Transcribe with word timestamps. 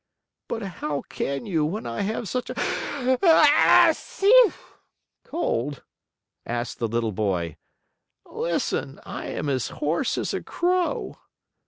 "But 0.47 0.63
how 0.63 1.01
can 1.09 1.45
you 1.45 1.63
when 1.63 1.85
I 1.85 2.01
have 2.01 2.27
such 2.27 2.49
a 2.49 2.55
cold?" 5.23 5.83
asked 6.43 6.79
the 6.79 6.87
little 6.87 7.11
boy. 7.11 7.57
"Listen. 8.25 8.99
I 9.05 9.27
am 9.27 9.47
as 9.47 9.67
hoarse 9.67 10.17
as 10.17 10.33
a 10.33 10.41
crow." 10.41 11.19